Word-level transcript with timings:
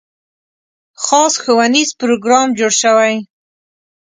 خاص 1.03 1.33
ښوونیز 1.43 1.89
پروګرام 2.01 2.47
جوړ 2.59 2.71
شوی. 2.81 3.13